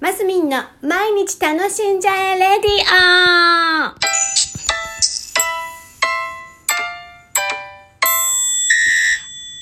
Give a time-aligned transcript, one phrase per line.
[0.00, 3.94] マスミンの毎日楽しんじゃえレディオ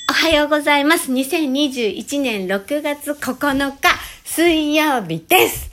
[0.09, 1.11] おはようございます。
[1.11, 3.89] 2021年6月9日
[4.23, 5.71] 水曜日です。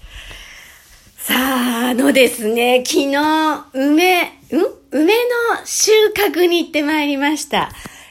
[1.16, 3.14] さあ、あのですね、昨日、
[3.72, 4.28] 梅、ん？
[4.90, 7.70] 梅の収穫に行ってまいりました。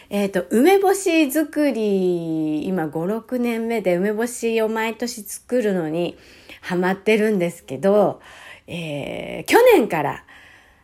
[0.10, 6.18] えっ、と、梅干し作り、今5、6年目で梅干しを毎年作るのに
[6.66, 8.20] ハマってるんですけど、
[8.68, 10.24] えー去年から、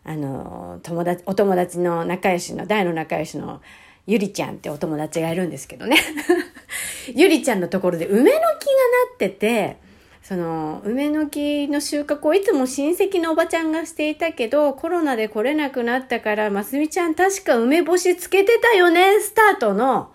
[0.03, 3.61] あの、友達、お友達の仲良しの、大の仲良しの
[4.05, 5.97] ゆりちゃんってお友達がいるんですけどね。
[7.15, 8.47] ゆりちゃんのところで梅の木がな
[9.15, 9.77] ってて、
[10.21, 20.11] その梅の木の収穫をいつも親戚のおばちゃんがしていたけどコロナで来れなくなったからますみちゃん確か梅干しつけてたよねスタートの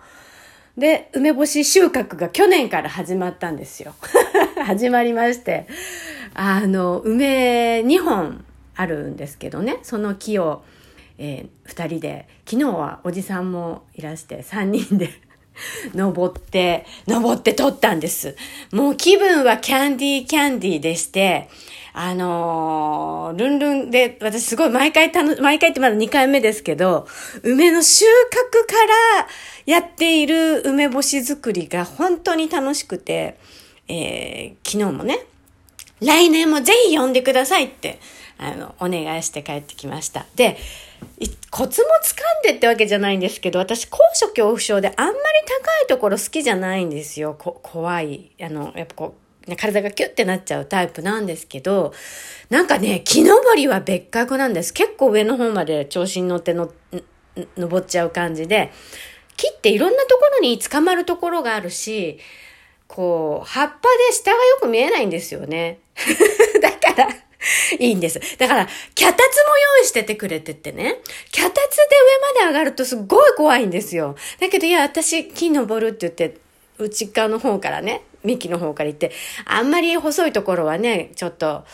[0.77, 3.93] で梅干し収穫が去年から始まったんですよ
[4.65, 5.67] 始まりまして
[6.33, 8.43] あの梅2本
[8.75, 10.63] あるんですけどねその木を、
[11.17, 15.09] え2人で昨日はおじさんもいらして3人で
[15.93, 18.35] 登って、登って撮ったんです。
[18.71, 21.49] もう気分はキャンディーキャンディーでして、
[21.93, 27.07] あのールンルンで、私すごい毎回楽、毎回ってまだ2回目ですけど、
[27.43, 28.75] 梅の収穫か
[29.17, 29.27] ら
[29.65, 33.39] やっている梅干し作りが本当に楽しくて、
[33.87, 35.25] えー昨日もね、
[36.01, 37.99] 来年もぜひ呼んでくださいって、
[38.37, 40.25] あの、お願いして帰ってきました。
[40.35, 40.57] で、
[41.49, 47.35] コツもつかんでってわけじゃないんですけど、私、高所恐怖症であんまり高いところ好きじゃないんですよ。
[47.37, 48.31] こ怖い。
[48.41, 49.15] あの、やっぱこ
[49.47, 51.93] う、体がキュッてなっちゃうタイプなんですけど、
[52.49, 54.73] なんかね、木登りは別格なんです。
[54.73, 56.71] 結構上の方まで調子に乗っての、
[57.57, 58.71] 登っちゃう感じで、
[59.37, 62.19] 木っていろんなところに捕まるところがあるし、
[62.87, 63.73] こう、葉っぱ
[64.09, 65.79] で下がよく見えないんですよね。
[66.61, 67.09] だから、
[67.79, 68.19] いいんです。
[68.37, 70.99] だから、脚立も用意しててくれててね。
[71.31, 71.53] 脚立で
[72.35, 74.15] 上まで上がるとすっごい怖いんですよ。
[74.39, 76.39] だけど、いや、私、木登るって言って、
[76.79, 79.11] 内側の方からね、幹の方から行って、
[79.45, 81.65] あんまり細いところはね、ちょっと、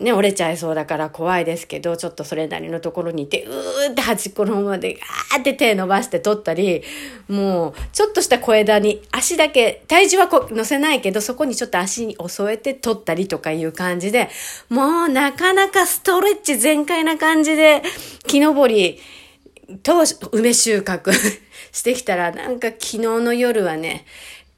[0.00, 6.82] ね、折れちゃいそうだから怖いですけど、ちょっとそれなりのところにいて、うーって端っこの方まで、ガーって手伸ばして取ったり、
[7.28, 14.30] もう、ちょっとした小枝に足だけ、体重はこ乗せないけど、そこにちょっと足を添えて取ったりとかいう感じで、
[14.68, 17.82] もうなかなかストレッチ全開な感じで、
[18.26, 18.98] 木登り
[19.84, 21.12] と梅収穫
[21.70, 24.04] してきたら、なんか昨日の夜はね、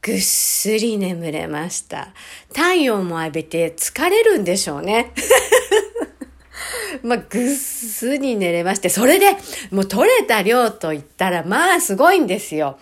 [0.03, 2.09] ぐっすり眠れました。
[2.49, 5.13] 太陽も浴びて疲れるんでしょうね。
[7.03, 9.37] まあ、ぐっすり寝れまして、それで、
[9.71, 12.79] もう取れた量と言ったら、まあ、すごいんですよ。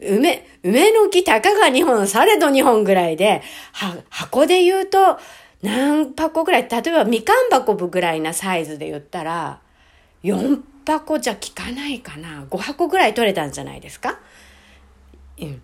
[0.00, 5.18] 梅、梅の木、たかが2本、されど2本ぐらいで、は、箱で言うと、
[5.62, 9.60] 何箱ぐらい、例えばみかん箱ぐらいなサイズで言ったら、
[10.24, 12.44] 4箱じゃ効かないかな。
[12.50, 14.18] 5箱ぐらい取れたんじゃないですか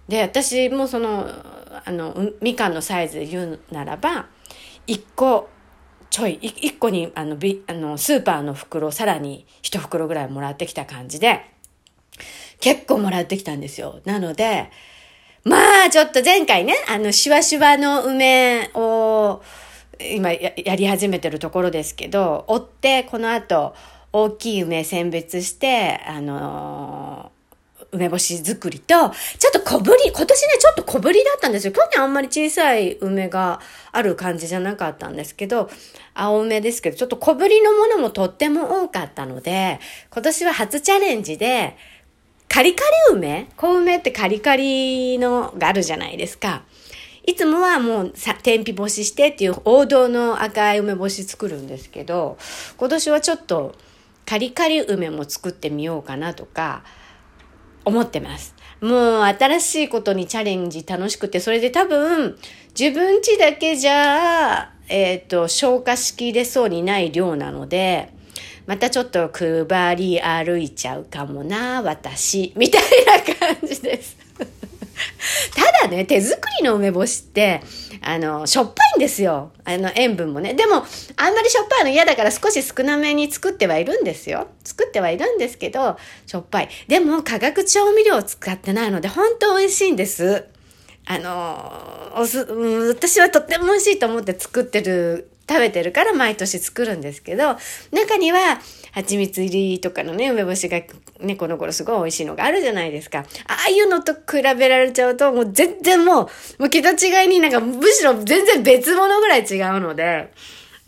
[0.09, 1.29] で私もその
[1.85, 4.27] あのみかんのサイズで言うならば
[4.87, 5.49] 1個
[6.11, 11.45] ちょいい1個にあのビあのスーパーの袋さらに1袋ぐらいもらってきた感じで
[12.61, 14.01] 結構もらってきたんですよ。
[14.05, 14.71] なので
[15.45, 15.57] ま
[15.87, 19.43] あちょっと前回ねあのシワシワの梅を
[20.01, 23.75] 今ややり始めてるところですけど追ってこの後
[24.13, 27.08] 大きい梅選別してあの
[27.93, 31.73] 梅干し作りと、ちょっと小ぶり、今年ね、ちょっと小ぶりだったんですよ。
[31.73, 33.61] 去年あんまり小さい梅が
[33.93, 35.71] ある感じじゃなかったんですけど、
[36.15, 41.77] 青梅ですけど、ちょっと小ぶりのものもとっても多かったので、今年は初チャレンジで、
[42.49, 46.65] カリカリ梅小梅ってカリカリのがあるじゃないですか。
[47.27, 52.39] いつもはもうさ天日干ししてっていう王道の赤い梅干し作るんですけど、
[52.79, 53.75] 今年はちょっと
[54.25, 56.85] カリカリ梅も作ってみようかなとか、
[57.89, 58.55] 思ってます。
[58.81, 62.39] もう新しいことにチャレンジ楽しくて、それで多分
[62.79, 68.13] 自分家だけじゃ、えっ、と、消化しきれそうにない量なので、
[68.67, 74.17] またちょっと配り歩いちゃうかもな、私、みたいな感じです。
[75.55, 77.63] ただね、手作りの梅干しって、
[78.03, 79.53] あの、しょっぱですよ。
[79.65, 80.55] あの、塩分もね。
[80.55, 80.85] でも、
[81.17, 84.49] あんまりしょっぱいの嫌だから少し少なめに作ってはいるんですよ。
[84.65, 85.97] 作ってはいるんですけど、
[86.27, 86.69] しょっぱい。
[86.89, 90.45] でも、化学調味料を使ってないので、本当美味しいんです。
[91.07, 97.57] あの、おす、私はとっても美味しいと思って作ってる食べてるから毎年作るんですけど、
[97.93, 98.61] 中には
[98.93, 100.81] 蜂蜜入りとかのね、梅干しが
[101.21, 103.21] ね、この頃すごい美味しいのがあるじゃないですか。
[103.47, 106.27] ああいうのと比べられちゃうと、もう全然もう、
[106.59, 110.33] もう桁違いになんかむしろ全然別物ぐらい違うので、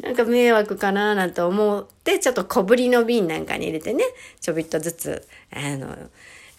[0.01, 4.05] なんか迷惑かななんて思って、ちょっと小ぶりの瓶なんかに入れてね、
[4.41, 5.97] ちょびっとずつ、あの、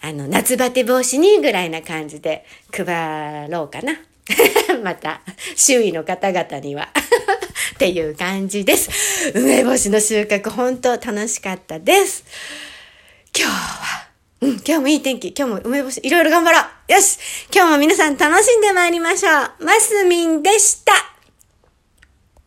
[0.00, 4.00] あの、夏バテ防止にぐらいな感じで配ろうかな。
[4.82, 5.22] また、
[5.56, 6.88] 周囲の方々には
[7.72, 9.32] っていう感じです。
[9.34, 12.24] 梅干しの収穫、本当楽しかったです。
[13.36, 14.08] 今日は、
[14.42, 15.34] うん、今日もいい天気。
[15.36, 16.92] 今日も梅干し、いろいろ頑張ろう。
[16.92, 17.18] よし
[17.54, 19.64] 今日も皆さん楽しんでまいりましょう。
[19.64, 21.11] マスミンでした。